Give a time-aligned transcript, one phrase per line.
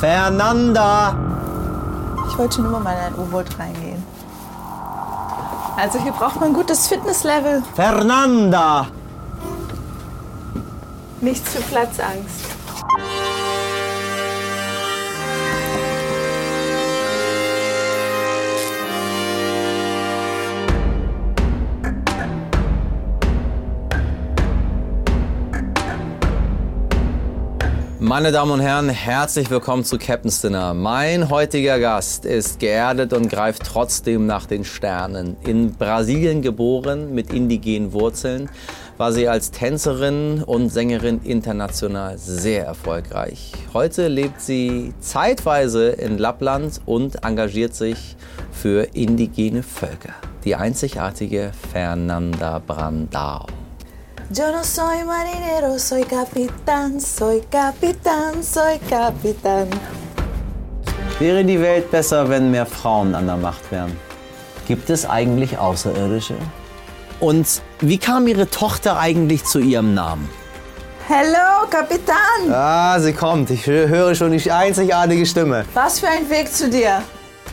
[0.00, 1.16] Fernanda!
[2.28, 4.02] Ich wollte schon immer mal in ein U-Boot reingehen.
[5.76, 7.62] Also hier braucht man ein gutes Fitnesslevel.
[7.74, 8.88] Fernanda!
[11.20, 12.55] Nichts für Platzangst.
[28.08, 30.74] Meine Damen und Herren, herzlich willkommen zu Captain's Dinner.
[30.74, 35.36] Mein heutiger Gast ist geerdet und greift trotzdem nach den Sternen.
[35.44, 38.48] In Brasilien geboren, mit indigenen Wurzeln,
[38.96, 43.50] war sie als Tänzerin und Sängerin international sehr erfolgreich.
[43.74, 48.14] Heute lebt sie zeitweise in Lappland und engagiert sich
[48.52, 50.14] für indigene Völker.
[50.44, 53.46] Die einzigartige Fernanda Brandao.
[54.34, 59.68] Yo no soy marinero, soy capitán, soy capitán, soy capitán.
[61.20, 63.96] Wäre die Welt besser, wenn mehr Frauen an der Macht wären?
[64.66, 66.34] Gibt es eigentlich Außerirdische?
[67.20, 70.28] Und wie kam Ihre Tochter eigentlich zu ihrem Namen?
[71.06, 72.52] Hello, Kapitän!
[72.52, 73.50] Ah, sie kommt.
[73.50, 75.64] Ich höre schon die einzigartige Stimme.
[75.72, 77.00] Was für ein Weg zu dir.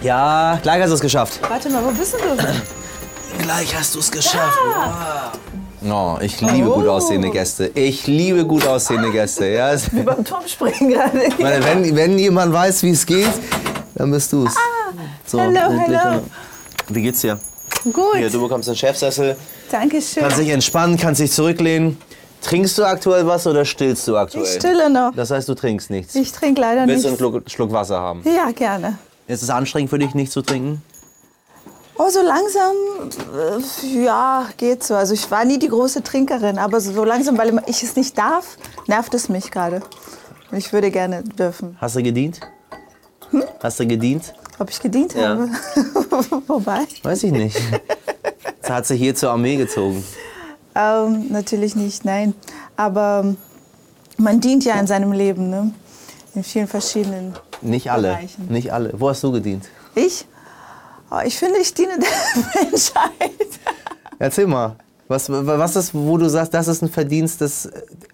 [0.02, 1.39] Ja, gleich hast du es geschafft.
[1.48, 3.44] Warte mal, wo bist denn du?
[3.44, 4.58] Gleich hast du es geschafft.
[5.89, 7.72] Oh, ich liebe gut aussehende Gäste.
[7.73, 9.48] Ich liebe gut aussehende Gäste.
[9.48, 9.73] Ja.
[9.92, 11.30] Wie beim Turmspringen gerade.
[11.39, 13.28] Meine, wenn, wenn jemand weiß, wie es geht,
[13.95, 14.56] dann bist du es.
[15.26, 16.00] So, hallo, endlich.
[16.00, 16.22] hallo.
[16.89, 17.39] Wie geht's dir?
[17.84, 19.36] Gut, Hier, du bekommst einen Chefsessel,
[19.70, 20.23] Dankeschön.
[20.23, 21.98] kannst dich entspannen, kannst dich zurücklehnen.
[22.42, 24.45] Trinkst du aktuell was oder stillst du aktuell?
[24.45, 25.14] Ich stille noch.
[25.16, 26.16] Das heißt, du trinkst nichts.
[26.16, 27.17] Ich trinke leider Willst du einen.
[27.17, 28.22] Schluck, Schluck Wasser haben?
[28.26, 28.98] Ja, gerne.
[29.28, 30.81] Ist es anstrengend für dich, nicht zu trinken?
[31.95, 32.75] Oh, so langsam,
[33.36, 34.95] äh, ja, geht so.
[34.95, 38.58] Also ich war nie die große Trinkerin, aber so langsam, weil ich es nicht darf,
[38.88, 39.81] nervt es mich gerade.
[40.52, 41.77] Und Ich würde gerne dürfen.
[41.80, 42.39] Hast du gedient?
[43.30, 43.44] Hm?
[43.61, 44.33] Hast du gedient?
[44.59, 45.30] Ob ich gedient Ja.
[45.30, 45.49] habe?
[46.47, 46.86] Wobei?
[47.03, 47.59] Weiß ich nicht.
[48.58, 50.03] Jetzt hat sie hier zur Armee gezogen.
[50.76, 52.33] Ähm, natürlich nicht, nein.
[52.76, 53.37] Aber ähm,
[54.17, 55.71] man dient ja in seinem Leben, ne?
[56.36, 57.33] In vielen verschiedenen.
[57.61, 58.09] Nicht alle.
[58.09, 58.48] Bereichen.
[58.49, 58.92] Nicht alle.
[58.99, 59.65] Wo hast du gedient?
[59.95, 60.26] Ich?
[61.14, 63.60] Oh, ich finde, ich diene der Menschheit.
[64.18, 64.76] Erzähl mal.
[65.08, 67.70] Was, was ist, wo du sagst, das ist ein Verdienst, das,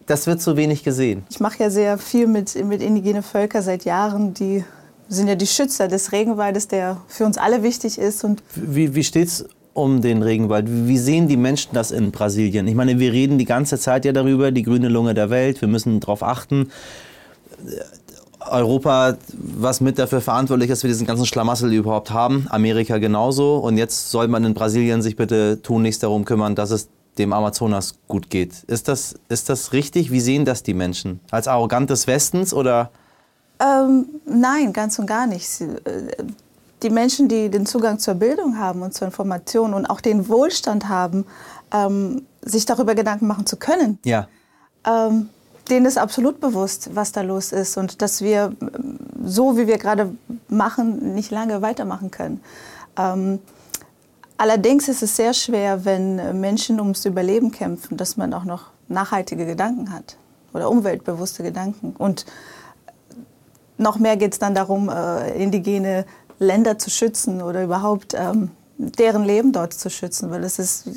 [0.06, 1.24] das wird so wenig gesehen?
[1.30, 4.34] Ich mache ja sehr viel mit, mit indigenen Völkern seit Jahren.
[4.34, 4.66] Die
[5.08, 8.24] sind ja die Schützer des Regenwaldes, der für uns alle wichtig ist.
[8.26, 10.66] Und Wie, wie steht's um den Regenwald?
[10.68, 12.68] Wie sehen die Menschen das in Brasilien?
[12.68, 15.70] Ich meine, wir reden die ganze Zeit ja darüber, die grüne Lunge der Welt, wir
[15.70, 16.70] müssen darauf achten.
[18.52, 22.48] Europa, was mit dafür verantwortlich ist, dass wir diesen ganzen Schlamassel überhaupt haben.
[22.50, 23.58] Amerika genauso.
[23.58, 27.96] Und jetzt soll man in Brasilien sich bitte tunlichst darum kümmern, dass es dem Amazonas
[28.08, 28.64] gut geht.
[28.68, 30.12] Ist das, ist das richtig?
[30.12, 31.20] Wie sehen das die Menschen?
[31.32, 32.92] Als arrogant des Westens oder?
[33.62, 35.46] ähm, nein, ganz und gar nicht.
[36.82, 40.88] Die Menschen, die den Zugang zur Bildung haben und zur Information und auch den Wohlstand
[40.88, 41.26] haben,
[41.74, 44.30] ähm, sich darüber Gedanken machen zu können, Ja.
[44.88, 45.28] ähm,
[45.70, 49.78] denen ist absolut bewusst, was da los ist und dass wir ähm, so, wie wir
[49.78, 50.14] gerade
[50.48, 52.42] machen, nicht lange weitermachen können.
[52.98, 53.40] Ähm,
[54.38, 58.68] allerdings ist es sehr schwer, wenn äh, Menschen ums Überleben kämpfen, dass man auch noch
[58.88, 60.18] nachhaltige Gedanken hat
[60.54, 61.96] oder umweltbewusste Gedanken.
[61.98, 62.26] Und
[63.78, 66.06] noch mehr geht es dann darum, äh, indigene
[66.40, 70.90] Länder zu schützen oder überhaupt ähm, deren Leben dort zu schützen, weil es ist,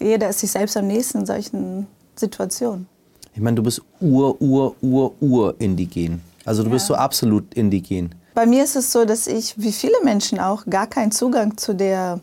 [0.00, 2.88] jeder ist sich selbst am nächsten in solchen Situationen.
[3.34, 6.22] Ich meine, du bist ur, ur, ur, ur indigen.
[6.44, 8.14] Also du bist so absolut indigen.
[8.34, 11.74] Bei mir ist es so, dass ich, wie viele Menschen auch, gar keinen Zugang zu
[11.74, 12.20] der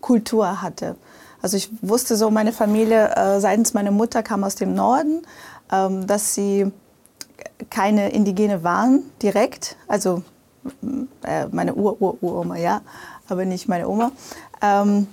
[0.00, 0.96] Kultur hatte.
[1.42, 5.22] Also ich wusste so, meine Familie äh, seitens meiner Mutter kam aus dem Norden,
[5.72, 6.70] ähm, dass sie
[7.70, 9.76] keine Indigene waren direkt.
[9.88, 10.22] Also
[11.22, 12.82] äh, meine Ur-Ur-Uroma, ja,
[13.28, 14.12] aber nicht meine Oma.
[14.60, 15.06] Ähm,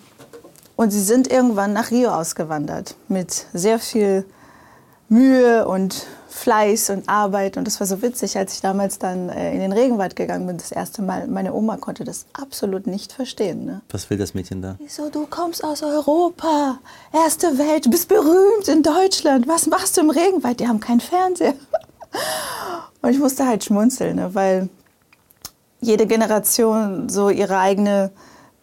[0.75, 4.25] und sie sind irgendwann nach Rio ausgewandert mit sehr viel
[5.09, 7.57] Mühe und Fleiß und Arbeit.
[7.57, 10.57] Und das war so witzig, als ich damals dann äh, in den Regenwald gegangen bin,
[10.57, 11.27] das erste Mal.
[11.27, 13.65] Meine Oma konnte das absolut nicht verstehen.
[13.65, 13.81] Ne?
[13.89, 14.75] Was will das Mädchen da?
[14.79, 16.79] Wieso, du kommst aus Europa,
[17.11, 19.47] erste Welt, du bist berühmt in Deutschland.
[19.47, 20.59] Was machst du im Regenwald?
[20.59, 21.53] Die haben keinen Fernseher.
[23.01, 24.29] Und ich musste halt schmunzeln, ne?
[24.33, 24.69] weil
[25.81, 28.11] jede Generation so ihre eigene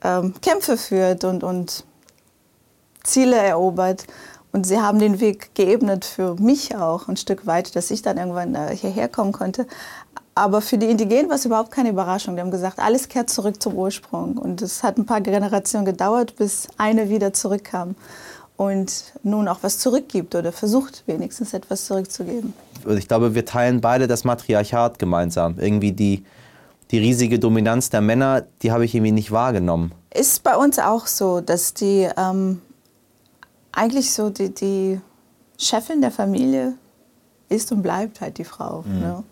[0.02, 1.85] ähm, Kämpfe führt und, und
[3.05, 4.05] Ziele erobert.
[4.55, 8.19] Und sie haben den Weg geebnet für mich auch ein Stück weit, dass ich dann
[8.19, 9.67] irgendwann äh, hierher kommen konnte.
[10.37, 12.37] Aber für die Indigenen war es überhaupt keine Überraschung.
[12.37, 14.39] Die haben gesagt, alles kehrt zurück zum Ursprung.
[14.39, 17.97] Und es hat ein paar Generationen gedauert, bis eine wieder zurückkam
[18.56, 22.55] und nun auch was zurückgibt oder versucht wenigstens etwas zurückzugeben.
[22.97, 25.57] ich glaube, wir teilen beide das Matriarchat gemeinsam.
[25.59, 26.23] Irgendwie die,
[26.93, 29.91] die riesige Dominanz der Männer, die habe ich irgendwie nicht wahrgenommen.
[30.15, 32.61] Ist bei uns auch so, dass die ähm,
[33.75, 35.00] eigentlich so die, die
[35.59, 36.75] Chefin der Familie
[37.49, 38.82] ist und bleibt halt die Frau.
[38.87, 39.00] Mhm.
[39.00, 39.25] Ne?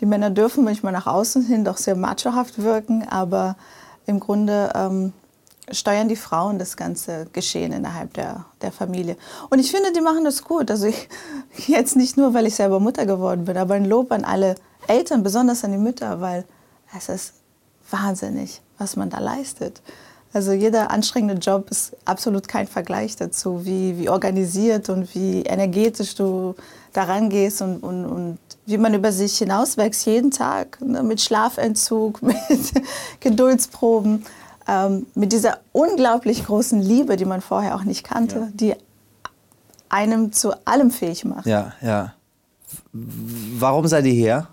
[0.00, 3.56] Die Männer dürfen manchmal nach außen hin doch sehr machohaft wirken, aber
[4.06, 5.12] im Grunde ähm,
[5.70, 9.16] steuern die Frauen das ganze Geschehen innerhalb der, der Familie.
[9.50, 10.70] Und ich finde, die machen das gut.
[10.70, 11.08] Also ich,
[11.66, 14.54] jetzt nicht nur, weil ich selber Mutter geworden bin, aber ein Lob an alle
[14.86, 16.44] Eltern, besonders an die Mütter, weil
[16.96, 17.34] es ist
[17.90, 19.82] wahnsinnig, was man da leistet.
[20.38, 26.14] Also jeder anstrengende Job ist absolut kein Vergleich dazu, wie, wie organisiert und wie energetisch
[26.14, 26.54] du
[26.92, 32.22] daran gehst und, und, und wie man über sich hinauswächst jeden Tag ne, mit Schlafentzug,
[32.22, 32.38] mit
[33.18, 34.24] Geduldsproben,
[34.68, 38.48] ähm, mit dieser unglaublich großen Liebe, die man vorher auch nicht kannte, ja.
[38.54, 38.74] die
[39.88, 41.46] einem zu allem fähig macht.
[41.46, 42.14] Ja, ja.
[42.92, 44.46] Warum seid ihr hier?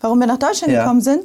[0.00, 0.82] Warum wir nach Deutschland ja.
[0.82, 1.24] gekommen sind?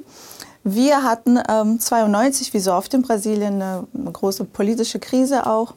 [0.63, 5.73] Wir hatten ähm, 92, wie so oft in Brasilien, eine, eine große politische Krise auch.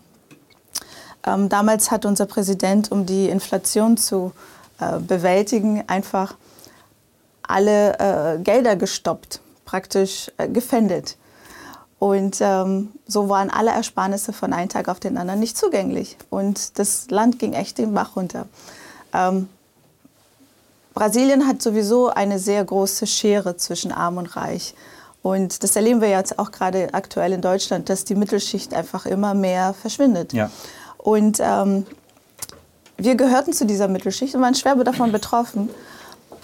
[1.26, 4.32] Ähm, damals hat unser Präsident, um die Inflation zu
[4.78, 6.36] äh, bewältigen, einfach
[7.42, 11.16] alle äh, Gelder gestoppt, praktisch äh, gefändet.
[11.98, 16.18] Und ähm, so waren alle Ersparnisse von einem Tag auf den anderen nicht zugänglich.
[16.28, 18.46] Und das Land ging echt den Bach runter.
[19.14, 19.48] Ähm,
[20.94, 24.74] Brasilien hat sowieso eine sehr große Schere zwischen Arm und Reich.
[25.22, 29.34] Und das erleben wir jetzt auch gerade aktuell in Deutschland, dass die Mittelschicht einfach immer
[29.34, 30.32] mehr verschwindet.
[30.32, 30.50] Ja.
[30.98, 31.86] Und ähm,
[32.96, 35.70] wir gehörten zu dieser Mittelschicht und waren schwer davon betroffen.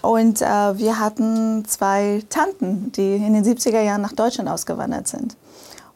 [0.03, 0.47] Und äh,
[0.79, 5.37] wir hatten zwei Tanten, die in den 70er Jahren nach Deutschland ausgewandert sind.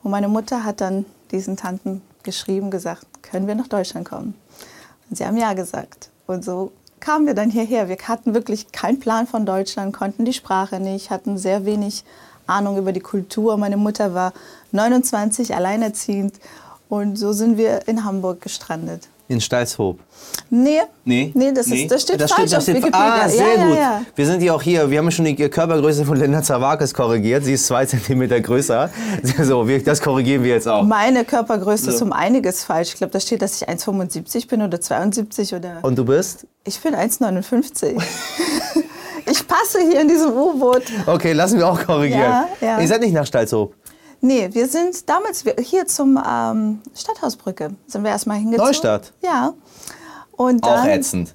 [0.03, 4.35] Und meine Mutter hat dann diesen Tanten geschrieben, gesagt, können wir nach Deutschland kommen?
[5.09, 6.11] Und sie haben ja gesagt.
[6.27, 6.73] Und so
[7.05, 7.89] kamen wir dann hierher.
[7.89, 12.03] Wir hatten wirklich keinen Plan von Deutschland, konnten die Sprache nicht, hatten sehr wenig
[12.47, 13.59] Ahnung über die Kultur.
[13.59, 14.33] Meine Mutter war
[14.73, 16.35] 29, alleinerziehend.
[16.89, 19.09] Und so sind wir in Hamburg gestrandet.
[19.27, 20.01] In Stalshoop?
[20.51, 20.81] Nee.
[21.05, 21.33] Nee?
[21.35, 21.85] Nee, das, nee.
[21.85, 22.95] Ist, das steht das falsch steht, das steht.
[22.95, 23.75] Ah, sehr ja, gut.
[23.75, 24.03] Ja, ja.
[24.15, 27.43] Wir sind ja auch hier, wir haben schon die Körpergröße von Linda Zawakis korrigiert.
[27.45, 28.91] Sie ist zwei Zentimeter größer.
[29.45, 30.83] So, wir, das korrigieren wir jetzt auch.
[30.83, 31.91] Meine Körpergröße so.
[31.91, 32.91] ist um einiges falsch.
[32.91, 35.79] Ich glaube, da steht, dass ich 1,75 bin oder 72 oder...
[35.83, 36.47] Und du bist?
[36.65, 38.01] Ich bin 1,59.
[39.31, 40.83] ich passe hier in diesem U-Boot.
[41.07, 42.45] Okay, lassen wir auch korrigieren.
[42.61, 43.75] Ihr seid nicht nach Stalshoop?
[44.25, 48.69] Nee, wir sind damals hier zum ähm, Stadthausbrücke sind wir erstmal hingezogen.
[48.69, 49.13] Neustadt?
[49.21, 49.53] Ja.
[50.33, 51.35] Und dann, Auch ätzend.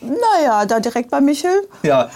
[0.00, 1.68] Naja, da direkt bei Michel.
[1.84, 2.10] Ja.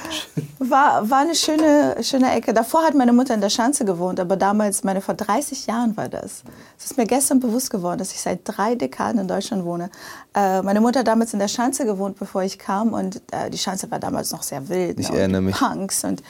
[0.59, 2.53] War, war eine schöne, schöne Ecke.
[2.53, 6.09] Davor hat meine Mutter in der Schanze gewohnt, aber damals, meine vor 30 Jahren war
[6.09, 6.43] das.
[6.77, 9.91] Es ist mir gestern bewusst geworden, dass ich seit drei Dekaden in Deutschland wohne.
[10.35, 13.59] Äh, meine Mutter hat damals in der Schanze gewohnt, bevor ich kam und äh, die
[13.59, 14.99] Schanze war damals noch sehr wild.
[14.99, 15.55] Ich ne, erinnere mich.
[15.55, 16.25] Punks und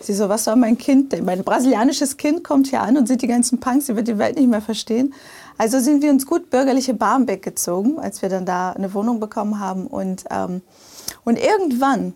[0.00, 1.24] Sie so, was soll mein Kind denn?
[1.24, 4.36] Mein brasilianisches Kind kommt hier an und sieht die ganzen Punks, sie wird die Welt
[4.36, 5.14] nicht mehr verstehen.
[5.58, 9.58] Also sind wir uns gut bürgerliche Barmbek gezogen, als wir dann da eine Wohnung bekommen
[9.58, 9.86] haben.
[9.86, 10.62] Und, ähm,
[11.24, 12.12] und irgendwann,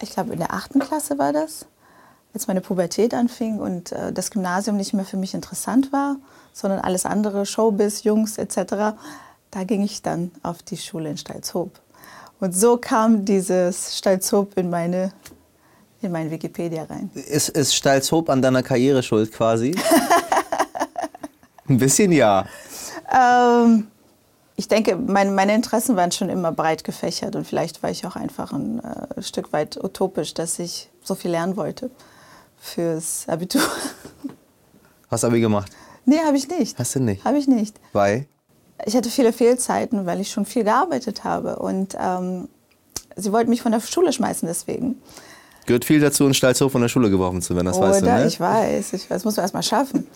[0.00, 1.66] ich glaube in der achten Klasse war das,
[2.34, 6.16] als meine Pubertät anfing und äh, das Gymnasium nicht mehr für mich interessant war,
[6.52, 8.96] sondern alles andere, Showbiz, Jungs etc.,
[9.50, 11.70] da ging ich dann auf die Schule in Stalzhoop.
[12.40, 15.12] Und so kam dieses Stalzhoop in meine
[16.04, 17.10] in mein Wikipedia rein.
[17.14, 19.74] Ist, ist Stalzhoop an deiner Karriere schuld quasi?
[21.68, 22.46] ein bisschen ja.
[23.12, 23.88] Ähm,
[24.56, 28.16] ich denke, mein, meine Interessen waren schon immer breit gefächert und vielleicht war ich auch
[28.16, 31.90] einfach ein äh, Stück weit utopisch, dass ich so viel lernen wollte
[32.58, 33.62] fürs Abitur.
[35.10, 35.72] Hast du Abi gemacht?
[36.06, 36.78] Nee, habe ich nicht.
[36.78, 37.24] Hast du nicht?
[37.24, 37.80] Habe ich nicht.
[37.92, 38.26] Weil?
[38.84, 42.48] Ich hatte viele Fehlzeiten, weil ich schon viel gearbeitet habe und ähm,
[43.16, 45.00] sie wollten mich von der Schule schmeißen deswegen.
[45.66, 48.06] Gehört viel dazu, in Stalzhof von der Schule geworfen zu werden, das Oder, weißt du,
[48.06, 48.26] ne?
[48.26, 50.06] ich weiß, ich weiß, das muss man erst mal schaffen.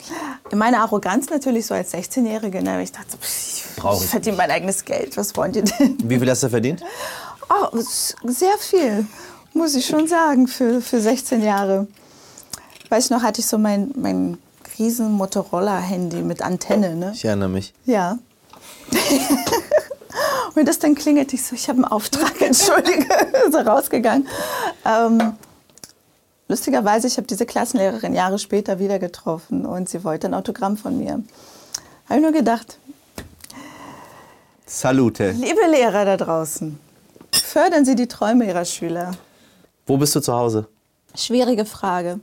[0.55, 2.83] Meine Arroganz natürlich so als 16-Jährige, ne?
[2.83, 5.97] ich dachte, ich, ich verdiene mein eigenes Geld, was wollt ihr denn?
[6.05, 6.83] Wie viel hast du verdient?
[7.49, 7.78] Oh,
[8.25, 9.07] sehr viel,
[9.55, 11.87] muss ich schon sagen, für, für 16 Jahre.
[12.90, 14.37] Weiß ich noch, hatte ich so mein, mein
[14.78, 16.95] riesen Motorola-Handy mit Antenne.
[16.95, 17.12] Ne?
[17.14, 17.73] Ich erinnere mich.
[17.87, 18.19] Ja.
[20.59, 24.27] Und das dann klingelt, ich so, ich habe einen Auftrag, entschuldige, er rausgegangen.
[24.85, 25.35] Ähm,
[26.49, 30.99] lustigerweise, ich habe diese Klassenlehrerin Jahre später wieder getroffen und sie wollte ein Autogramm von
[30.99, 31.23] mir.
[32.09, 32.79] Habe ich nur gedacht.
[34.67, 35.31] Salute.
[35.31, 36.79] Liebe Lehrer da draußen,
[37.31, 39.12] fördern Sie die Träume Ihrer Schüler.
[39.87, 40.67] Wo bist du zu Hause?
[41.15, 42.19] Schwierige Frage,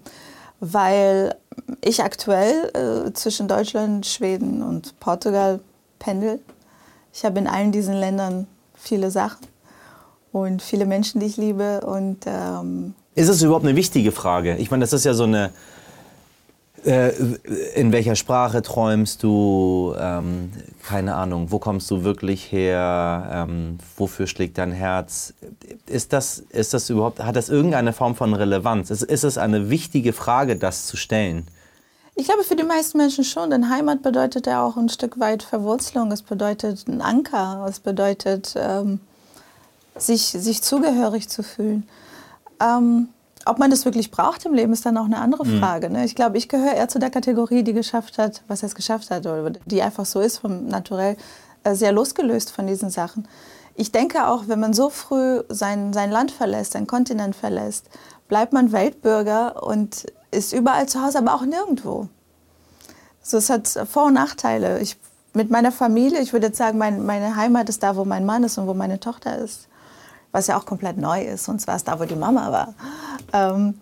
[0.59, 1.35] weil
[1.81, 5.61] ich aktuell äh, zwischen Deutschland, Schweden und Portugal
[5.99, 6.41] pendel.
[7.15, 8.45] Ich habe in allen diesen Ländern
[8.75, 9.47] viele Sachen.
[10.33, 11.79] und viele Menschen, die ich liebe.
[11.79, 14.57] Und, ähm ist es überhaupt eine wichtige Frage?
[14.57, 15.51] Ich meine, das ist ja so eine
[16.83, 17.13] äh,
[17.75, 19.95] in welcher Sprache träumst du?
[19.97, 20.51] Ähm,
[20.83, 21.51] keine Ahnung.
[21.51, 23.47] Wo kommst du wirklich her?
[23.47, 25.33] Ähm, wofür schlägt dein Herz?
[25.87, 28.91] Ist das, ist das überhaupt, hat das irgendeine Form von Relevanz?
[28.91, 31.47] Ist, ist es eine wichtige Frage, das zu stellen?
[32.17, 35.43] Ich glaube, für die meisten Menschen schon, denn Heimat bedeutet ja auch ein Stück weit
[35.43, 36.11] Verwurzelung.
[36.11, 37.65] Es bedeutet ein Anker.
[37.67, 39.01] Es bedeutet, ähm,
[39.97, 41.87] sich, sich zugehörig zu fühlen.
[42.61, 43.09] Ähm,
[43.45, 45.59] ob man das wirklich braucht im Leben, ist dann auch eine andere mhm.
[45.59, 45.89] Frage.
[45.89, 46.05] Ne?
[46.05, 49.25] Ich glaube, ich gehöre eher zu der Kategorie, die geschafft hat, was es geschafft hat,
[49.25, 51.17] oder die einfach so ist, vom Naturell,
[51.63, 53.27] äh, sehr losgelöst von diesen Sachen.
[53.75, 57.89] Ich denke auch, wenn man so früh sein, sein Land verlässt, sein Kontinent verlässt,
[58.29, 60.05] bleibt man Weltbürger und
[60.35, 62.07] ist überall zu Hause, aber auch nirgendwo.
[63.21, 64.79] So, es hat Vor- und Nachteile.
[64.79, 64.97] Ich,
[65.33, 68.43] mit meiner Familie, ich würde jetzt sagen, mein, meine Heimat ist da, wo mein Mann
[68.43, 69.67] ist und wo meine Tochter ist
[70.35, 71.47] was ja auch komplett neu ist.
[71.47, 72.73] Und zwar ist da, wo die Mama war.
[73.31, 73.79] Ähm,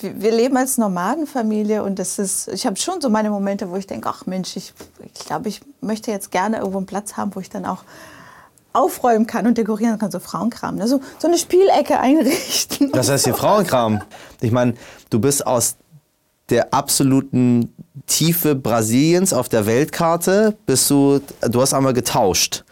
[0.00, 3.86] wir leben als Nomadenfamilie und das ist, ich habe schon so meine Momente, wo ich
[3.86, 4.72] denke, ach Mensch, ich,
[5.14, 7.84] ich glaube, ich möchte jetzt gerne irgendwo einen Platz haben, wo ich dann auch
[8.74, 10.86] aufräumen kann und dekorieren kann, so Frauenkram, ne?
[10.86, 12.92] so, so eine Spielecke einrichten.
[12.92, 14.02] Das heißt hier Frauenkram.
[14.40, 14.74] Ich meine,
[15.10, 15.76] du bist aus
[16.50, 17.72] der absoluten
[18.06, 22.64] Tiefe Brasiliens auf der Weltkarte, bist du, du hast einmal getauscht.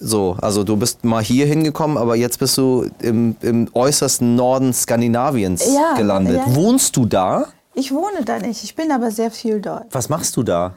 [0.00, 4.72] So, also du bist mal hier hingekommen, aber jetzt bist du im, im äußersten Norden
[4.72, 6.40] Skandinaviens ja, gelandet.
[6.46, 6.54] Ja.
[6.54, 7.46] Wohnst du da?
[7.74, 9.86] Ich wohne da nicht, ich bin aber sehr viel dort.
[9.92, 10.74] Was machst du da?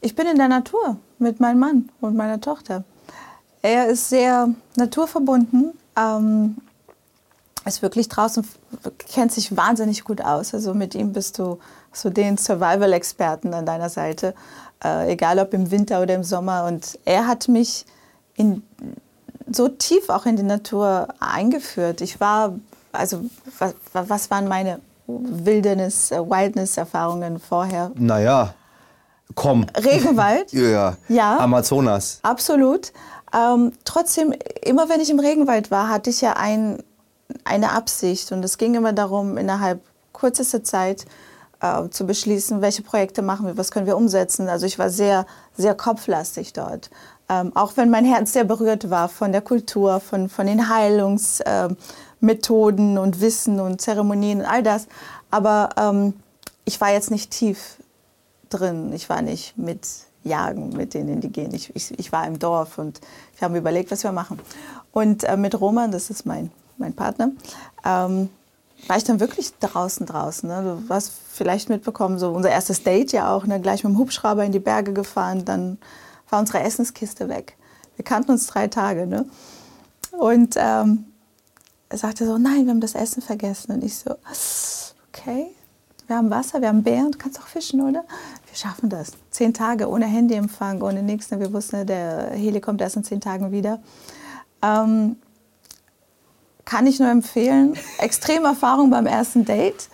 [0.00, 2.84] Ich bin in der Natur mit meinem Mann und meiner Tochter.
[3.66, 6.56] Er ist sehr naturverbunden, ähm,
[7.64, 8.46] ist wirklich draußen,
[9.12, 10.54] kennt sich wahnsinnig gut aus.
[10.54, 11.58] Also mit ihm bist du
[11.92, 14.34] so den Survival-Experten an deiner Seite,
[14.84, 16.66] äh, egal ob im Winter oder im Sommer.
[16.66, 17.84] Und er hat mich
[18.36, 18.62] in,
[19.50, 22.02] so tief auch in die Natur eingeführt.
[22.02, 22.54] Ich war,
[22.92, 23.24] also
[23.58, 27.90] was, was waren meine Wilderness, äh, Wildness-Erfahrungen vorher?
[27.96, 28.54] Naja,
[29.34, 29.66] komm.
[29.76, 30.52] Regenwald?
[30.52, 30.96] ja.
[31.08, 31.38] ja.
[31.38, 32.20] Amazonas.
[32.22, 32.92] Absolut.
[33.34, 36.82] Ähm, trotzdem, immer wenn ich im Regenwald war, hatte ich ja ein,
[37.44, 38.32] eine Absicht.
[38.32, 39.80] Und es ging immer darum, innerhalb
[40.12, 41.06] kürzester Zeit
[41.60, 44.48] äh, zu beschließen, welche Projekte machen wir, was können wir umsetzen.
[44.48, 46.90] Also ich war sehr, sehr kopflastig dort.
[47.28, 52.96] Ähm, auch wenn mein Herz sehr berührt war von der Kultur, von, von den Heilungsmethoden
[52.96, 54.86] äh, und Wissen und Zeremonien und all das.
[55.30, 56.14] Aber ähm,
[56.64, 57.78] ich war jetzt nicht tief
[58.48, 58.92] drin.
[58.92, 59.80] Ich war nicht mit
[60.26, 61.54] Jagen mit den Indigenen.
[61.54, 63.00] Ich, ich, ich war im Dorf und
[63.38, 64.38] wir haben überlegt, was wir machen.
[64.92, 67.30] Und äh, mit Roman, das ist mein, mein Partner,
[67.84, 68.28] ähm,
[68.86, 70.48] war ich dann wirklich draußen draußen.
[70.48, 70.80] Ne?
[70.86, 73.60] Du hast vielleicht mitbekommen, so unser erstes Date ja auch, ne?
[73.60, 75.78] gleich mit dem Hubschrauber in die Berge gefahren, dann
[76.28, 77.56] war unsere Essenskiste weg.
[77.96, 79.06] Wir kannten uns drei Tage.
[79.06, 79.26] Ne?
[80.12, 81.06] Und ähm,
[81.88, 83.72] er sagte so, nein, wir haben das Essen vergessen.
[83.72, 84.14] Und ich so,
[85.08, 85.48] okay,
[86.06, 88.04] wir haben Wasser, wir haben Bären, du kannst auch fischen, oder?
[88.56, 89.12] Wir schaffen das.
[89.30, 91.30] Zehn Tage ohne Handyempfang, ohne nichts.
[91.30, 93.82] Wir wussten, der Heli kommt erst in zehn Tagen wieder.
[94.62, 95.16] Ähm,
[96.64, 97.74] kann ich nur empfehlen.
[97.98, 99.90] Extreme Erfahrung beim ersten Date.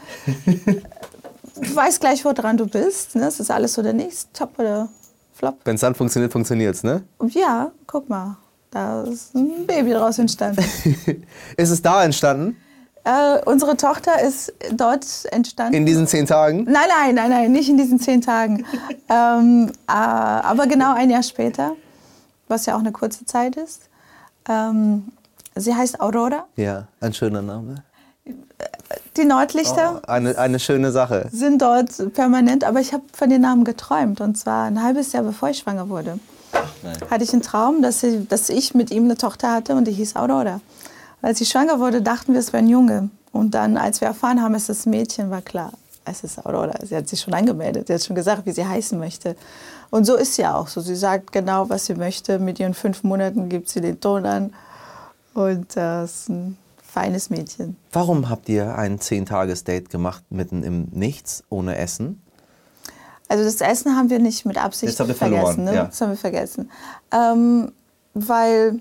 [1.57, 3.17] Du weißt gleich, woran du bist.
[3.17, 3.27] Ne?
[3.27, 4.89] Es ist alles oder nichts, top oder
[5.33, 5.59] flop.
[5.65, 7.03] Wenn es dann funktioniert, funktioniert es, ne?
[7.31, 8.37] Ja, guck mal.
[8.71, 10.65] Da ist ein Baby draus entstanden.
[11.57, 12.57] ist es da entstanden?
[13.05, 15.75] Äh, unsere Tochter ist dort entstanden.
[15.75, 16.65] In diesen zehn Tagen?
[16.65, 18.65] Nein, nein, nein, nein, nicht in diesen zehn Tagen.
[19.09, 21.73] ähm, äh, aber genau ein Jahr später,
[22.49, 23.89] was ja auch eine kurze Zeit ist.
[24.49, 25.09] Ähm,
[25.57, 26.47] sie heißt Aurora.
[26.57, 27.83] Ja, ein schöner Name.
[29.17, 31.29] Die Nordlichter oh, eine, eine schöne Sache.
[31.33, 34.21] sind dort permanent, aber ich habe von den Namen geträumt.
[34.21, 36.21] Und zwar ein halbes Jahr bevor ich schwanger wurde.
[36.83, 36.97] Nein.
[37.11, 39.93] Hatte ich einen Traum, dass ich, dass ich mit ihm eine Tochter hatte und die
[39.93, 40.61] hieß Aurora.
[41.23, 43.11] Als ich schwanger wurde, dachten wir, es wäre ein Junge.
[43.33, 45.73] Und dann, als wir erfahren haben, es ist ein Mädchen, war klar,
[46.05, 46.75] es ist Aurora.
[46.85, 49.37] Sie hat sich schon angemeldet, sie hat schon gesagt, wie sie heißen möchte.
[49.91, 50.69] Und so ist sie auch.
[50.69, 52.39] So, sie sagt genau, was sie möchte.
[52.39, 54.53] Mit ihren fünf Monaten gibt sie den Ton an.
[55.33, 57.77] Und das ist ein feines Mädchen.
[57.93, 62.23] Warum habt ihr ein Zehn-Tages-Date gemacht mitten im Nichts, ohne Essen?
[63.29, 65.65] Also das Essen haben wir nicht mit Absicht das vergessen.
[65.65, 65.75] Ne?
[65.75, 65.85] Ja.
[65.85, 66.71] Das haben wir vergessen.
[67.11, 67.73] Ähm,
[68.13, 68.81] weil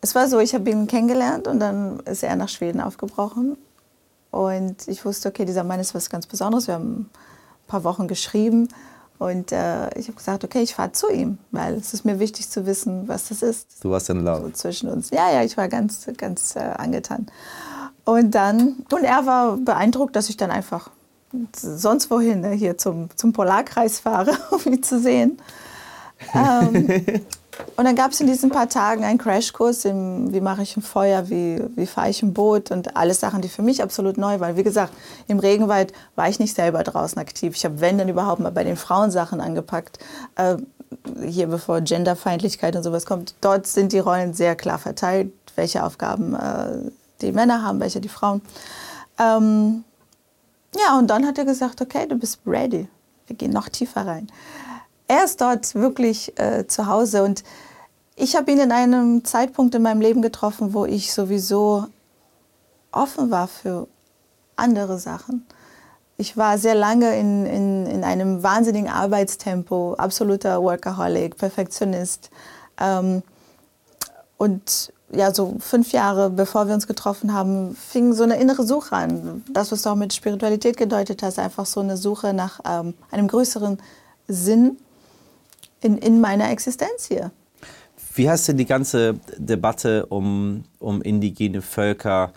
[0.00, 3.56] es war so, ich habe ihn kennengelernt und dann ist er nach Schweden aufgebrochen.
[4.30, 6.66] Und ich wusste, okay, dieser Mann ist was ganz Besonderes.
[6.66, 7.10] Wir haben ein
[7.66, 8.68] paar Wochen geschrieben.
[9.18, 12.48] Und äh, ich habe gesagt, okay, ich fahre zu ihm, weil es ist mir wichtig
[12.48, 13.82] zu wissen, was das ist.
[13.82, 14.42] Du warst in Love.
[14.42, 15.10] So zwischen uns.
[15.10, 17.26] Ja, ja, ich war ganz, ganz äh, angetan.
[18.04, 20.90] Und dann, und er war beeindruckt, dass ich dann einfach
[21.54, 25.38] sonst wohin, ne, hier zum, zum Polarkreis fahre, um ihn zu sehen.
[26.32, 26.86] ähm,
[27.76, 30.82] und dann gab es in diesen paar Tagen einen Crashkurs, im, wie mache ich ein
[30.82, 34.40] Feuer, wie, wie fahre ich ein Boot und alles Sachen, die für mich absolut neu
[34.40, 34.56] waren.
[34.56, 34.92] Wie gesagt,
[35.26, 37.54] im Regenwald war ich nicht selber draußen aktiv.
[37.56, 39.98] Ich habe, wenn, dann überhaupt mal bei den Frauen Sachen angepackt.
[40.36, 40.56] Äh,
[41.24, 46.34] hier, bevor Genderfeindlichkeit und sowas kommt, dort sind die Rollen sehr klar verteilt, welche Aufgaben
[46.34, 48.40] äh, die Männer haben, welche die Frauen.
[49.18, 49.84] Ähm,
[50.76, 52.88] ja, und dann hat er gesagt, okay, du bist ready.
[53.26, 54.28] Wir gehen noch tiefer rein.
[55.08, 57.42] Er ist dort wirklich äh, zu Hause und
[58.14, 61.86] ich habe ihn in einem Zeitpunkt in meinem Leben getroffen, wo ich sowieso
[62.92, 63.88] offen war für
[64.56, 65.46] andere Sachen.
[66.16, 72.30] Ich war sehr lange in, in, in einem wahnsinnigen Arbeitstempo, absoluter Workaholic, Perfektionist.
[72.78, 73.22] Ähm,
[74.36, 78.94] und ja, so fünf Jahre bevor wir uns getroffen haben, fing so eine innere Suche
[78.96, 79.44] an.
[79.50, 83.28] Das, was du auch mit Spiritualität gedeutet hast, einfach so eine Suche nach ähm, einem
[83.28, 83.78] größeren
[84.26, 84.76] Sinn
[85.82, 87.30] in, in meiner Existenz hier.
[88.14, 92.32] Wie hast du die ganze Debatte um, um indigene Völker,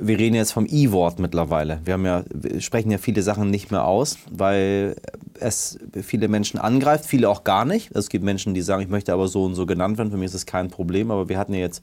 [0.00, 1.80] wir reden jetzt vom I-Wort mittlerweile.
[1.84, 4.94] Wir, ja, wir sprechen ja viele Sachen nicht mehr aus, weil
[5.40, 7.94] es viele Menschen angreift, viele auch gar nicht.
[7.96, 10.10] Es gibt Menschen, die sagen, ich möchte aber so und so genannt werden.
[10.10, 11.82] Für mich ist das kein Problem, aber wir hatten ja jetzt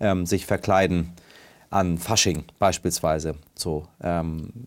[0.00, 1.12] ähm, sich verkleiden
[1.68, 3.34] an Fasching beispielsweise.
[3.54, 4.66] So, ähm,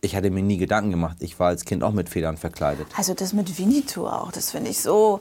[0.00, 1.18] ich hatte mir nie Gedanken gemacht.
[1.20, 2.86] Ich war als Kind auch mit Federn verkleidet.
[2.96, 5.20] Also das mit Winnetou auch, das finde ich so.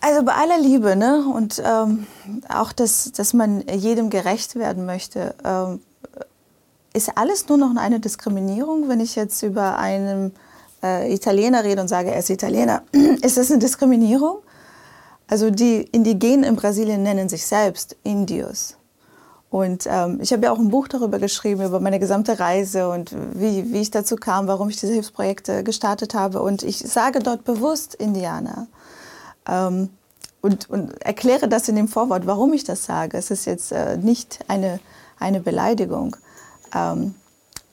[0.00, 1.24] Also bei aller Liebe, ne?
[1.34, 2.06] Und ähm,
[2.48, 5.34] auch, dass, dass man jedem gerecht werden möchte.
[5.44, 5.80] Ähm,
[6.92, 10.32] ist alles nur noch eine Diskriminierung, wenn ich jetzt über einen
[10.82, 12.82] äh, Italiener rede und sage, er ist Italiener?
[13.22, 14.38] ist das eine Diskriminierung?
[15.26, 18.77] Also die Indigenen in Brasilien nennen sich selbst Indios.
[19.50, 23.14] Und ähm, ich habe ja auch ein Buch darüber geschrieben, über meine gesamte Reise und
[23.34, 26.42] wie, wie ich dazu kam, warum ich diese Hilfsprojekte gestartet habe.
[26.42, 28.66] Und ich sage dort bewusst Indianer.
[29.48, 29.88] Ähm,
[30.42, 33.16] und, und, erkläre das in dem Vorwort, warum ich das sage.
[33.16, 34.80] Es ist jetzt äh, nicht eine,
[35.18, 36.16] eine Beleidigung.
[36.74, 37.14] Ähm,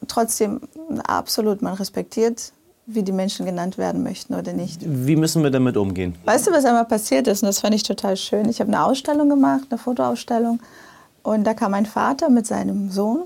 [0.08, 0.62] trotzdem,
[1.06, 2.54] absolut, man respektiert,
[2.86, 4.80] wie die Menschen genannt werden möchten oder nicht.
[4.82, 6.16] Wie müssen wir damit umgehen?
[6.24, 7.44] Weißt du, was einmal passiert ist?
[7.44, 8.48] Und das fand ich total schön.
[8.48, 10.60] Ich habe eine Ausstellung gemacht, eine Fotoausstellung.
[11.26, 13.24] Und da kam mein Vater mit seinem Sohn,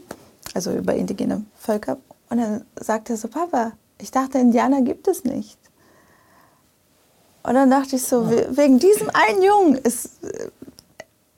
[0.54, 1.98] also über indigene Völker.
[2.30, 5.58] Und dann sagte er so, Papa, ich dachte, Indianer gibt es nicht.
[7.44, 10.12] Und dann dachte ich so, wegen diesem einen Jungen ist,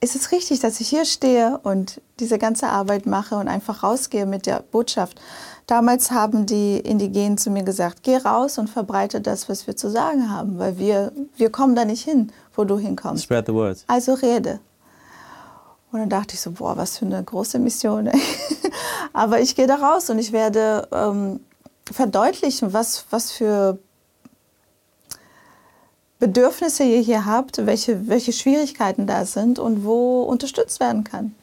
[0.02, 4.28] ist es richtig, dass ich hier stehe und diese ganze Arbeit mache und einfach rausgehe
[4.28, 5.20] mit der Botschaft.
[5.66, 9.90] Damals haben die Indigenen zu mir gesagt, geh raus und verbreite das, was wir zu
[9.90, 13.24] sagen haben, weil wir, wir kommen da nicht hin, wo du hinkommst.
[13.24, 13.84] Spread the words.
[13.88, 14.60] Also rede.
[15.92, 18.10] Und dann dachte ich so, boah, was für eine große Mission.
[19.14, 21.42] Aber ich gehe da raus und ich werde ähm,
[21.92, 23.78] verdeutlichen, was, was für
[26.20, 31.36] Bedürfnisse ihr hier habt, welche, welche Schwierigkeiten da sind und wo unterstützt werden kann.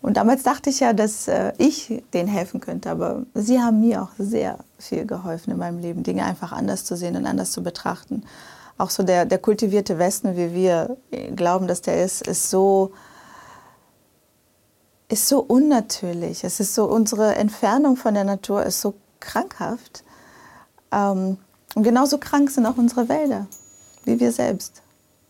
[0.00, 4.02] Und damals dachte ich ja, dass äh, ich denen helfen könnte, aber sie haben mir
[4.02, 7.62] auch sehr viel geholfen in meinem Leben, Dinge einfach anders zu sehen und anders zu
[7.62, 8.24] betrachten.
[8.76, 10.96] Auch so der, der kultivierte Westen, wie wir
[11.34, 12.92] glauben, dass der ist, ist so,
[15.08, 16.44] ist so unnatürlich.
[16.44, 20.04] Es ist so, unsere Entfernung von der Natur ist so krankhaft.
[20.92, 21.38] Ähm,
[21.74, 23.46] und genauso krank sind auch unsere Wälder
[24.08, 24.82] wie wir selbst.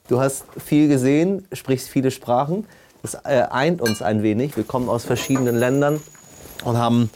[0.09, 2.65] Du hast viel gesehen, sprichst viele Sprachen.
[3.03, 4.57] Das äh, eint uns ein wenig.
[4.57, 6.01] Wir kommen aus verschiedenen Ländern
[6.65, 7.11] und haben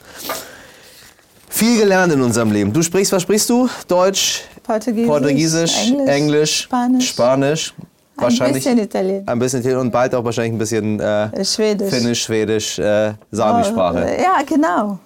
[1.49, 2.73] viel gelernt in unserem Leben.
[2.73, 3.69] Du sprichst, was sprichst du?
[3.89, 7.75] Deutsch, Portugiesisch, Portugiesisch Englisch, Englisch, Spanisch, Spanisch
[8.17, 9.29] wahrscheinlich ein bisschen Italienisch.
[9.29, 11.91] Ein bisschen Italienisch und bald auch wahrscheinlich ein bisschen äh, Schwedisch.
[11.91, 14.07] Finnisch, Schwedisch, äh, Sami-Sprache.
[14.07, 14.99] Oh, ja, genau.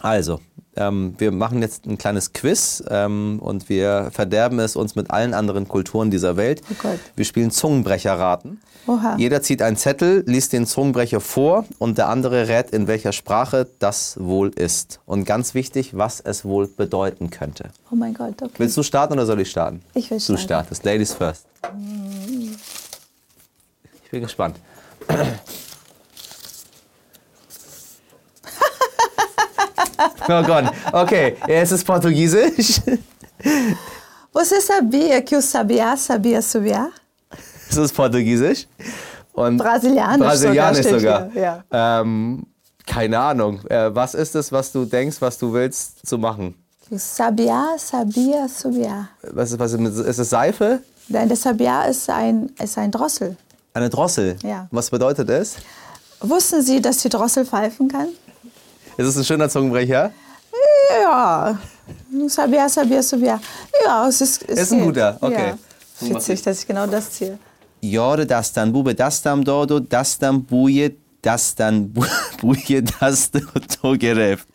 [0.00, 0.40] Also,
[0.76, 5.34] ähm, wir machen jetzt ein kleines Quiz ähm, und wir verderben es uns mit allen
[5.34, 6.62] anderen Kulturen dieser Welt.
[6.70, 8.60] Oh wir spielen Zungenbrecherraten.
[8.86, 9.16] Oha.
[9.16, 13.66] Jeder zieht einen Zettel, liest den Zungenbrecher vor und der andere rät, in welcher Sprache
[13.78, 15.00] das wohl ist.
[15.06, 17.70] Und ganz wichtig, was es wohl bedeuten könnte.
[17.90, 18.52] Oh mein Gott, okay.
[18.58, 19.80] Willst du starten oder soll ich starten?
[19.94, 20.36] Ich will starten.
[20.36, 20.84] Du startest.
[20.84, 21.46] Ladies first.
[24.04, 24.56] Ich bin gespannt.
[30.28, 32.80] Oh Gott, okay, es ist Portugiesisch.
[34.32, 36.90] Você sabia que o sabiá sabia subiar?
[37.70, 38.66] Es ist Portugiesisch.
[39.32, 41.00] Und Brasilianisch, Brasilianisch sogar.
[41.00, 41.30] sogar.
[41.32, 42.44] hier, Ähm,
[42.86, 43.60] keine Ahnung.
[43.68, 46.54] Äh, was ist es, was du denkst, was du willst zu machen?
[46.90, 49.08] Sabiá sabia subiar.
[49.32, 50.80] Was ist, was ist, ist es Seife?
[51.08, 53.36] Denn der Sabiá ist ein, ist ein Drossel.
[53.72, 54.36] Eine Drossel?
[54.42, 54.68] Ja.
[54.70, 55.56] Was bedeutet es?
[56.20, 58.08] Wussten Sie, dass die Drossel pfeifen kann?
[58.96, 60.12] Ist es ein schöner Zungenbrecher?
[61.02, 61.58] Ja.
[62.28, 63.40] Sabiá, sabia, subiar.
[63.84, 64.42] Ja, es ist.
[64.48, 64.86] Es Ist ein geht.
[64.88, 65.54] guter, okay.
[66.00, 66.08] Ja.
[66.14, 67.38] Witzig, dass ich genau das ziehe.
[67.80, 72.04] Jorde dastan bube dastam dodo dastam buje dastan bu-
[72.40, 73.40] buje dasto
[73.82, 74.46] to gereft.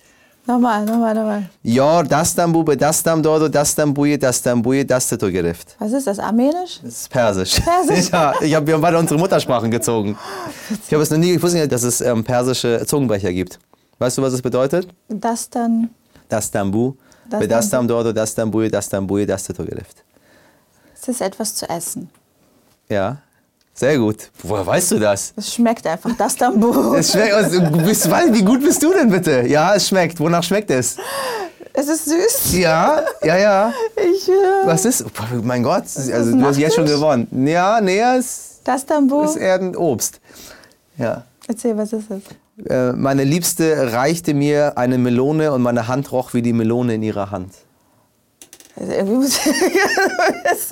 [0.47, 1.49] Nochmal, nochmal, nochmal.
[1.61, 5.75] Jor dastam bube dastam dodo dastam buje dastam buje dasto to gereft.
[5.79, 6.17] Was ist das?
[6.17, 6.79] Armenisch?
[6.81, 7.59] Das ist Persisch.
[7.59, 8.09] Persisch?
[8.11, 10.17] Ja, ich hab, wir haben beide unsere Muttersprachen gezogen.
[10.87, 13.59] Ich habe es noch nie, ich wusste nicht, dass es ähm, persische Zungenbrecher gibt.
[13.99, 14.87] Weißt du, was es bedeutet?
[15.09, 15.89] Das dann.
[16.29, 16.93] Dastam bu,
[17.29, 20.03] Dastam be dastam dodo dastam buje dastam buje dasto to gereft.
[20.95, 22.09] Es ist etwas zu essen.
[22.89, 23.17] Ja,
[23.73, 24.29] sehr gut.
[24.43, 25.33] Woher weißt du das?
[25.37, 26.11] Es schmeckt einfach.
[26.17, 26.93] Das dann Bu.
[26.95, 29.47] Es schmeckt, also, bist, wie gut bist du denn bitte?
[29.47, 30.19] Ja, es schmeckt.
[30.19, 30.97] Wonach schmeckt es?
[31.73, 32.57] Es ist süß.
[32.57, 33.73] Ja, ja, ja.
[33.95, 34.33] Ich, äh,
[34.65, 35.03] Was ist?
[35.03, 37.27] Oh, mein Gott, also das du hast jetzt schon gewonnen.
[37.47, 39.21] Ja, nee, es das dann Bu.
[39.23, 40.19] ist eher ein Obst.
[40.97, 41.23] Ja.
[41.47, 42.21] Erzähl, was ist es?
[42.67, 47.03] Äh, Meine Liebste reichte mir eine Melone und meine Hand roch wie die Melone in
[47.03, 47.51] ihrer Hand.
[48.75, 49.21] Also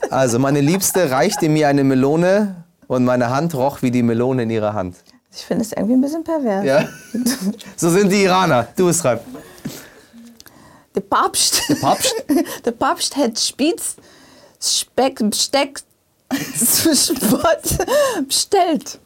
[0.10, 4.50] Also, meine Liebste reichte mir eine Melone und meine Hand roch wie die Melone in
[4.50, 4.95] ihrer Hand.
[5.36, 6.65] Ich finde es irgendwie ein bisschen pervers.
[6.65, 6.88] Ja?
[7.76, 8.67] So sind die Iraner.
[8.76, 9.23] Du es schreib.
[10.95, 11.62] Der Papst.
[11.69, 12.15] Der Papst?
[12.65, 13.97] Der Papst hat Spitz,
[14.60, 15.82] Speck, Besteck,
[16.56, 17.78] Spott
[18.28, 19.00] bestellt.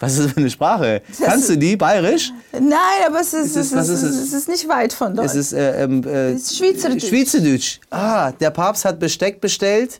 [0.00, 1.02] Was ist das für eine Sprache?
[1.24, 1.76] Kannst du die?
[1.76, 2.32] Bayerisch?
[2.52, 2.70] Nein,
[3.06, 4.16] aber es ist, ist- es ist, ist es?
[4.28, 5.26] es ist nicht weit von dort.
[5.26, 7.08] Es ist, äh, ähm, äh, Es ist Schweizerdeutsch.
[7.08, 7.80] Schweizerdeutsch.
[7.90, 9.98] Ah, der Papst hat Besteck bestellt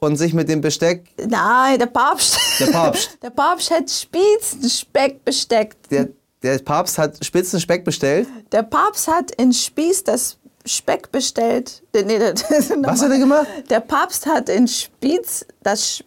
[0.00, 1.04] und sich mit dem Besteck.
[1.28, 2.36] Nein, der Papst.
[2.58, 3.10] Der Papst.
[3.22, 5.90] Der Papst hat Spitz, Speck besteckt.
[5.90, 6.08] Der,
[6.42, 8.26] der Papst hat spitzen Speck bestellt.
[8.52, 11.82] Der Papst hat in Spieß das Speck bestellt.
[11.94, 12.44] Äh, Nee, das,
[12.82, 13.46] Was hat er gemacht?
[13.70, 16.02] Der Papst hat in Spieß das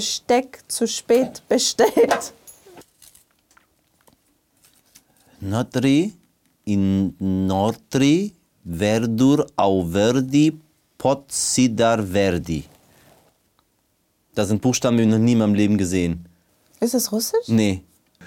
[0.00, 2.32] Speckbesteck zu spät bestellt.
[5.40, 6.12] Notri
[6.64, 8.32] in Notri
[8.64, 10.58] verdur au verdi
[10.98, 12.64] pot sidar verdi.
[14.34, 16.26] Das sind Buchstaben, die ich noch nie in meinem Leben gesehen.
[16.80, 17.48] Ist das Russisch?
[17.48, 17.82] Nee.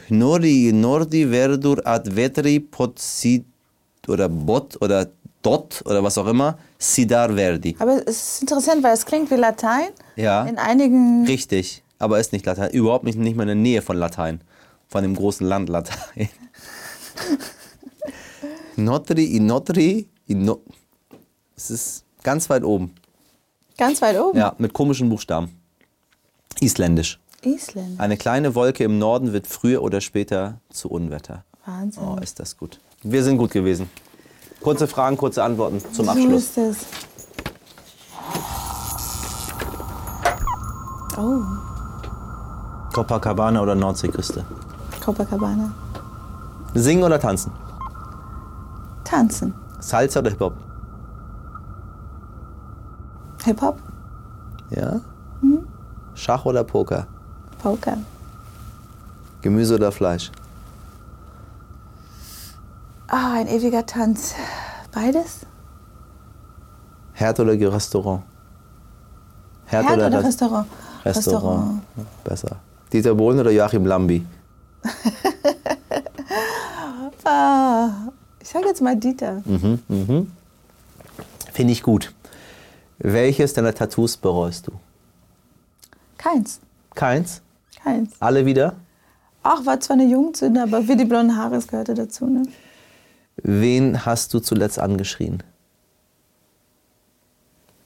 [0.10, 3.44] Nori, Nordi, Verdur, ad vetri, pot sid
[4.08, 5.10] oder bot oder
[5.42, 7.76] dot oder was auch immer, sidar verdi.
[7.80, 9.90] Aber es ist interessant, weil es klingt wie Latein.
[10.16, 10.46] Ja.
[10.46, 11.26] In einigen.
[11.26, 12.72] Richtig, aber ist nicht Latein.
[12.72, 14.42] Überhaupt nicht, nicht mal in der Nähe von Latein.
[14.88, 16.30] Von dem großen Land Latein.
[18.78, 20.62] Notri, Inotri, Ino
[21.56, 22.94] Es ist ganz weit oben.
[23.78, 24.38] Ganz weit oben.
[24.38, 25.50] Ja, mit komischen Buchstaben.
[26.60, 27.20] Isländisch.
[27.44, 28.00] Island.
[28.00, 31.44] Eine kleine Wolke im Norden wird früher oder später zu Unwetter.
[31.66, 32.04] Wahnsinn.
[32.04, 32.80] Oh, ist das gut.
[33.04, 33.90] Wir sind gut gewesen.
[34.68, 36.44] Kurze Fragen, kurze Antworten zum so Abschluss.
[36.44, 36.78] ist es.
[41.18, 41.42] Oh,
[42.94, 44.44] Copacabana oder Nordseeküste?
[45.06, 45.72] Copacabana.
[46.74, 47.54] Singen oder tanzen?
[49.06, 49.54] Tanzen.
[49.80, 50.54] Salsa oder Hip-Hop?
[53.46, 53.80] Hip-Hop.
[54.72, 55.00] Ja?
[56.14, 57.08] Schach oder Poker?
[57.64, 57.98] Poker.
[59.42, 60.30] Gemüse oder Fleisch?
[63.08, 64.36] Ah, ein ewiger Tanz.
[64.98, 65.42] Beides?
[67.14, 68.24] Herd oder Restaurant?
[69.68, 70.68] Herd oder Restaurant?
[71.06, 71.82] Restaurant.
[72.24, 72.56] Besser.
[72.92, 74.26] Dieter Bohlen oder Joachim Lambi?
[77.30, 77.90] Ah,
[78.40, 79.44] ich sage jetzt mal Dieter.
[81.52, 82.14] Finde ich gut.
[83.00, 84.72] Welches deiner Tattoos bereust du?
[86.18, 86.62] Keins.
[86.96, 87.42] Keins?
[87.84, 88.14] Keins.
[88.22, 88.76] Alle wieder?
[89.44, 92.28] Ach, war zwar eine Jugendsünde, aber wie die blonden Haare, es gehörte dazu.
[92.28, 92.44] Ne?
[93.44, 95.44] Wen hast du zuletzt angeschrien?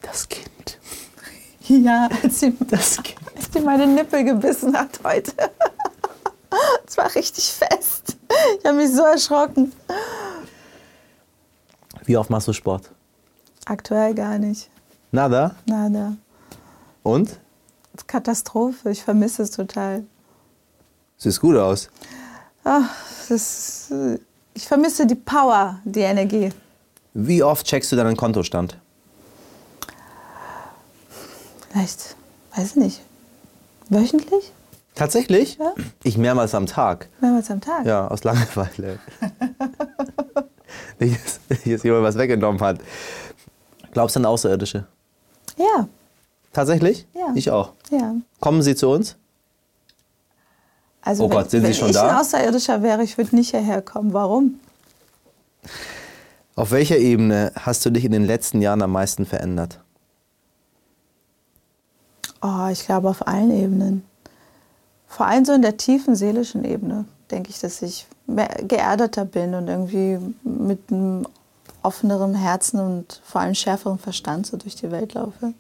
[0.01, 0.47] Das Kind.
[1.67, 3.19] Ja, als sie, Das Kind.
[3.35, 5.31] als sie meine Nippel gebissen hat heute.
[6.85, 8.17] Es war richtig fest.
[8.59, 9.71] Ich habe mich so erschrocken.
[12.03, 12.91] Wie oft machst du Sport?
[13.65, 14.69] Aktuell gar nicht.
[15.11, 15.55] Nada?
[15.65, 16.17] Nada.
[17.03, 17.39] Und?
[18.07, 18.89] Katastrophe.
[18.91, 20.03] Ich vermisse es total.
[21.17, 21.89] Sieht gut aus.
[22.65, 22.89] Ach,
[23.29, 24.19] das ist, äh,
[24.53, 26.49] ich vermisse die Power, die Energie.
[27.13, 28.77] Wie oft checkst du deinen Kontostand?
[31.69, 32.15] Vielleicht,
[32.55, 33.01] weiß ich nicht,
[33.89, 34.51] wöchentlich?
[34.95, 35.57] Tatsächlich?
[35.57, 35.73] Ja.
[36.03, 37.07] Ich mehrmals am Tag.
[37.21, 37.85] Mehrmals am Tag?
[37.85, 38.99] Ja, aus Langeweile.
[40.99, 42.79] nicht, dass nicht, dass jemand was weggenommen hat.
[43.93, 44.85] Glaubst du an Außerirdische?
[45.57, 45.87] Ja,
[46.53, 47.07] Tatsächlich?
[47.13, 47.31] Ja.
[47.35, 47.73] Ich auch.
[47.91, 48.15] ja.
[48.39, 49.15] Kommen sie zu uns?
[51.01, 52.09] Also Oh wenn, Gott, sind Sie wenn schon ich da?
[52.09, 54.13] ein Außerirdischer wäre, ich würde nicht hierher kommen.
[54.13, 54.59] Warum?
[56.55, 59.79] Auf welcher Ebene hast du dich in den letzten Jahren am meisten verändert?
[62.41, 64.03] Oh, ich glaube auf allen Ebenen.
[65.07, 69.53] Vor allem so in der tiefen seelischen Ebene denke ich, dass ich mehr geerdeter bin
[69.53, 71.27] und irgendwie mit einem
[71.83, 75.53] offeneren Herzen und vor allem schärferen Verstand so durch die Welt laufe.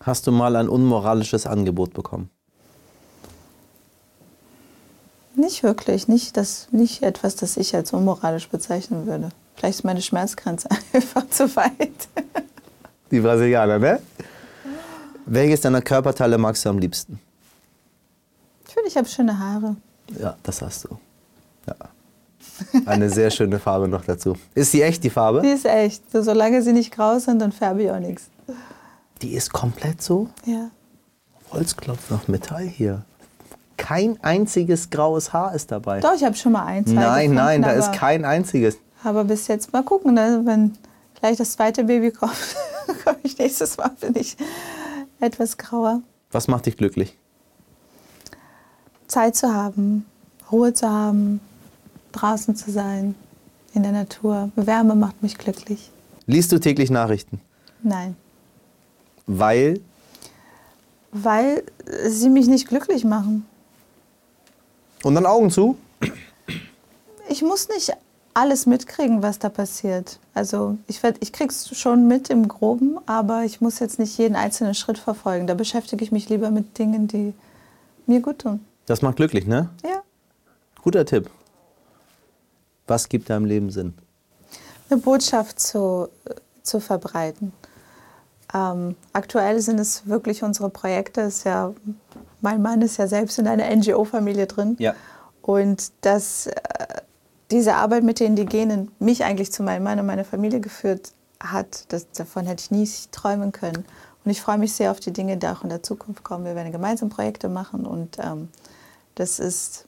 [0.00, 2.30] Hast du mal ein unmoralisches Angebot bekommen?
[5.36, 9.28] Nicht wirklich, nicht, das, nicht etwas, das ich als unmoralisch bezeichnen würde.
[9.54, 12.08] Vielleicht ist meine Schmerzgrenze einfach zu weit.
[13.10, 14.00] Die Brasilianer, ne?
[15.26, 17.20] Welches deiner Körperteile magst du am liebsten?
[18.66, 19.76] Ich finde, ich habe schöne Haare.
[20.18, 20.98] Ja, das hast du.
[21.66, 21.74] Ja.
[22.86, 24.36] Eine sehr schöne Farbe noch dazu.
[24.54, 25.42] Ist die echt, die Farbe?
[25.42, 26.10] Die ist echt.
[26.10, 28.30] So, solange sie nicht grau sind, dann färbe ich auch nichts.
[29.20, 30.28] Die ist komplett so?
[30.46, 30.70] Ja.
[31.52, 33.04] Holzklopf noch Metall hier.
[33.86, 36.00] Kein einziges graues Haar ist dabei.
[36.00, 36.90] Doch, ich habe schon mal eins.
[36.90, 38.78] Nein, nein, da ist kein einziges.
[39.04, 40.40] Aber bis jetzt mal gucken, ne?
[40.42, 40.76] wenn
[41.20, 42.34] gleich das zweite Baby kommt,
[43.04, 44.36] komme ich nächstes Mal, bin ich
[45.20, 46.02] etwas grauer.
[46.32, 47.16] Was macht dich glücklich?
[49.06, 50.04] Zeit zu haben,
[50.50, 51.40] Ruhe zu haben,
[52.10, 53.14] draußen zu sein,
[53.72, 54.50] in der Natur.
[54.56, 55.92] Wärme macht mich glücklich.
[56.26, 57.40] Liest du täglich Nachrichten?
[57.84, 58.16] Nein.
[59.28, 59.78] Weil?
[61.12, 61.62] Weil
[62.08, 63.46] sie mich nicht glücklich machen.
[65.06, 65.76] Und dann Augen zu?
[67.28, 67.92] Ich muss nicht
[68.34, 70.18] alles mitkriegen, was da passiert.
[70.34, 74.34] Also ich, werd, ich krieg's schon mit im Groben, aber ich muss jetzt nicht jeden
[74.34, 75.46] einzelnen Schritt verfolgen.
[75.46, 77.34] Da beschäftige ich mich lieber mit Dingen, die
[78.08, 78.64] mir gut tun.
[78.86, 79.70] Das macht glücklich, ne?
[79.84, 80.02] Ja.
[80.82, 81.30] Guter Tipp.
[82.88, 83.94] Was gibt deinem Leben Sinn?
[84.90, 86.08] Eine Botschaft zu,
[86.64, 87.52] zu verbreiten.
[88.54, 91.22] Ähm, aktuell sind es wirklich unsere Projekte.
[91.22, 91.72] Ist ja,
[92.40, 94.76] mein Mann ist ja selbst in einer NGO-Familie drin.
[94.78, 94.94] Ja.
[95.42, 96.54] Und dass äh,
[97.50, 101.92] diese Arbeit mit den Indigenen mich eigentlich zu meinem Mann und meiner Familie geführt hat,
[101.92, 103.84] das, davon hätte ich nie träumen können.
[104.24, 106.44] Und ich freue mich sehr auf die Dinge, die auch in der Zukunft kommen.
[106.44, 108.48] Wir werden gemeinsam Projekte machen und ähm,
[109.14, 109.86] das ist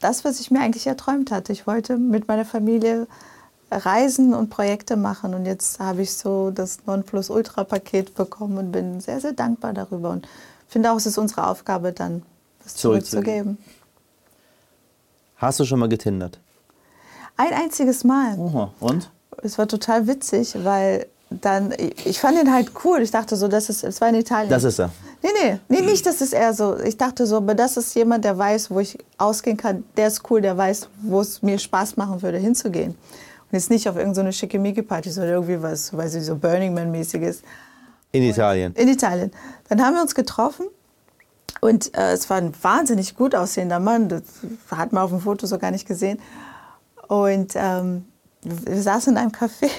[0.00, 1.52] das, was ich mir eigentlich erträumt hatte.
[1.52, 3.06] Ich wollte mit meiner Familie
[3.76, 9.20] reisen und Projekte machen und jetzt habe ich so das Nonplusultra-Paket bekommen und bin sehr,
[9.20, 10.28] sehr dankbar darüber und
[10.68, 12.22] finde auch, es ist unsere Aufgabe, dann
[12.62, 13.58] was zurückzugeben.
[15.36, 16.38] Hast du schon mal getindert?
[17.36, 18.38] Ein einziges Mal.
[18.38, 18.72] Oha.
[18.80, 19.10] Und?
[19.42, 23.00] Es war total witzig, weil dann, ich fand ihn halt cool.
[23.02, 24.50] Ich dachte so, das ist, es war in Italien.
[24.50, 24.90] Das ist er.
[25.22, 26.78] Nee, nee, nee, nicht, das ist er so.
[26.78, 29.84] Ich dachte so, aber das ist jemand, der weiß, wo ich ausgehen kann.
[29.96, 32.94] Der ist cool, der weiß, wo es mir Spaß machen würde, hinzugehen.
[33.54, 37.42] Jetzt nicht auf irgendeine so Schickimicki-Party, sondern irgendwie was, weiß ich, so Burning Man-mäßiges.
[38.10, 38.74] In Italien?
[38.74, 39.30] In Italien.
[39.68, 40.66] Dann haben wir uns getroffen
[41.60, 44.08] und äh, es war ein wahnsinnig gut aussehender Mann.
[44.08, 44.22] Das
[44.70, 46.20] hat man auf dem Foto so gar nicht gesehen.
[47.08, 48.06] Und ähm,
[48.42, 49.70] wir saßen in einem Café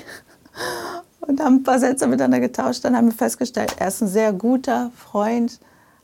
[1.20, 2.84] und haben ein paar Sätze miteinander getauscht.
[2.86, 5.60] Dann haben wir festgestellt, er ist ein sehr guter Freund,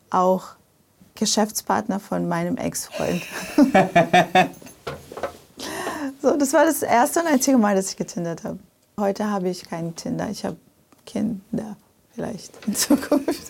[0.10, 0.50] auch
[1.16, 3.22] Geschäftspartner von meinem Ex-Freund.
[6.22, 8.60] so, das war das erste und einzige Mal, dass ich getindert habe.
[9.00, 10.30] Heute habe ich keinen Tinder.
[10.30, 10.58] Ich habe
[11.06, 11.78] Kinder
[12.14, 13.48] vielleicht in Zukunft.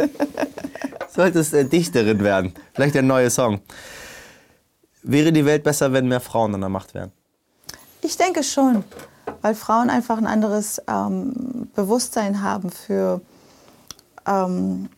[1.09, 2.53] Solltest äh, Dichterin werden.
[2.73, 3.61] Vielleicht ein neuer Song.
[5.03, 7.11] Wäre die Welt besser, wenn mehr Frauen an der Macht wären?
[8.01, 8.83] Ich denke schon
[9.41, 13.21] weil Frauen einfach ein anderes ähm, Bewusstsein haben für
[14.25, 14.89] ähm,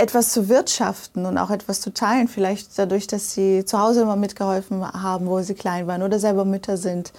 [0.00, 4.16] etwas zu wirtschaften und auch etwas zu teilen, vielleicht dadurch, dass sie zu Hause immer
[4.16, 7.12] mitgeholfen haben, wo sie klein waren oder selber Mütter sind.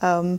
[0.00, 0.38] Ähm,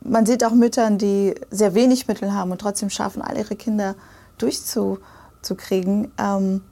[0.00, 3.96] man sieht auch Mütter, die sehr wenig Mittel haben und trotzdem schaffen, all ihre Kinder
[4.38, 6.12] durchzukriegen.
[6.16, 6.62] Ähm,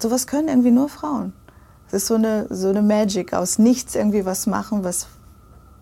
[0.00, 1.32] sowas können irgendwie nur Frauen.
[1.88, 5.08] Es ist so eine, so eine Magic, aus nichts irgendwie was machen, was,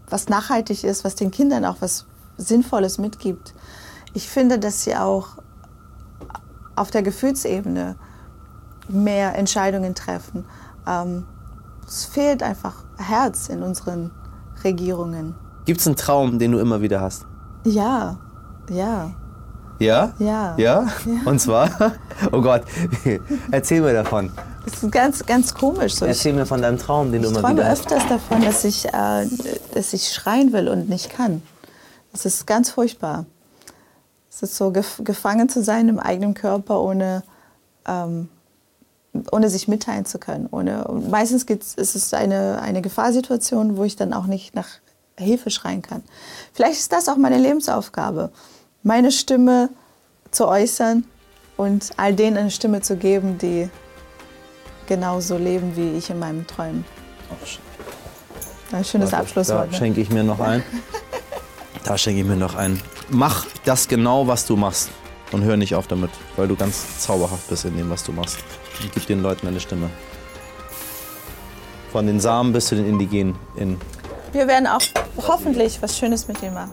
[0.09, 2.07] was nachhaltig ist, was den Kindern auch was
[2.39, 3.55] Sinnvolles mitgibt.
[4.15, 5.37] Ich finde, dass sie auch
[6.77, 7.97] auf der Gefühlsebene
[8.89, 10.45] mehr Entscheidungen treffen.
[10.87, 11.25] Ähm,
[11.87, 14.11] es fehlt einfach Herz in unseren
[14.63, 15.35] Regierungen.
[15.65, 17.27] Gibt es einen Traum, den du immer wieder hast?
[17.65, 18.19] Ja,
[18.71, 19.11] ja.
[19.79, 20.13] Ja?
[20.19, 20.55] Ja.
[20.57, 20.87] Ja?
[21.25, 21.71] Und zwar?
[22.33, 22.63] Oh Gott,
[23.51, 24.31] erzähl mir davon.
[24.65, 25.95] Das ist ganz, ganz komisch.
[25.95, 27.81] So, Erzähl mir von deinem Traum, den du immer wieder hast.
[27.81, 29.27] Ich träume öfters davon, dass ich, äh,
[29.75, 31.43] dass ich schreien will und nicht kann.
[32.13, 33.27] Das ist ganz furchtbar.
[34.35, 37.23] Es ist so, gef gefangen zu sein im eigenen Körper, ohne,
[37.87, 38.29] ähm,
[39.31, 40.49] ohne sich mitteilen zu können.
[40.51, 44.67] Ohne, meistens ist es eine, eine Gefahrsituation, wo ich dann auch nicht nach
[45.17, 46.03] Hilfe schreien kann.
[46.53, 48.33] Vielleicht ist das auch meine Lebensaufgabe,
[48.83, 49.71] meine Stimme
[50.33, 51.05] zu äußern
[51.57, 53.71] und all denen eine Stimme zu geben, die
[54.87, 56.85] genauso leben wie ich in meinem Träumen.
[58.73, 59.69] Ein schönes Abschlusswort.
[59.69, 59.77] Da ne?
[59.77, 60.65] schenke ich mir noch ein.
[61.85, 62.81] Da schenke ich mir noch ein.
[63.11, 64.91] Mach das genau, was du machst.
[65.33, 68.39] Und hör nicht auf damit, weil du ganz zauberhaft bist in dem, was du machst.
[68.81, 69.91] Und gib den Leuten eine Stimme.
[71.93, 73.35] Von den Samen bis zu den Indigenen.
[73.57, 73.81] In
[74.33, 74.83] Wir werden auch
[75.17, 76.73] hoffentlich was Schönes mit ihnen machen.